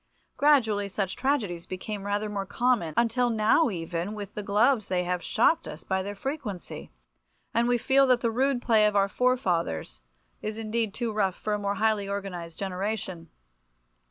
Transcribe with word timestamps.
Gradually 0.35 0.87
such 0.89 1.15
tragedies 1.15 1.67
became 1.67 2.05
rather 2.07 2.27
more 2.27 2.47
common, 2.47 2.95
until 2.97 3.29
now 3.29 3.69
even 3.69 4.15
with 4.15 4.33
the 4.33 4.41
gloves 4.41 4.87
they 4.87 5.03
have 5.03 5.21
shocked 5.21 5.67
us 5.67 5.83
by 5.83 6.01
their 6.01 6.15
frequency, 6.15 6.91
and 7.53 7.67
we 7.67 7.77
feel 7.77 8.07
that 8.07 8.21
the 8.21 8.31
rude 8.31 8.63
play 8.63 8.87
of 8.87 8.95
our 8.95 9.07
forefathers 9.07 10.01
is 10.41 10.57
indeed 10.57 10.95
too 10.95 11.13
rough 11.13 11.35
for 11.35 11.53
a 11.53 11.59
more 11.59 11.75
highly 11.75 12.09
organized 12.09 12.57
generation. 12.57 13.29